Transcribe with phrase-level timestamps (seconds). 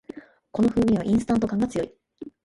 [0.51, 1.93] この風味はインスタント感が強い